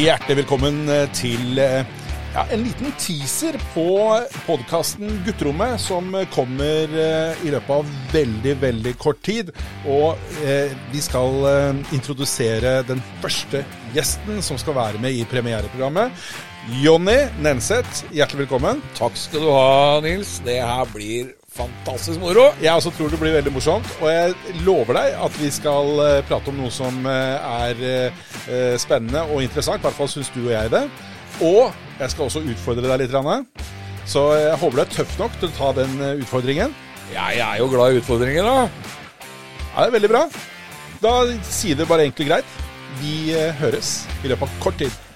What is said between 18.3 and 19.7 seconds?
velkommen. Takk skal du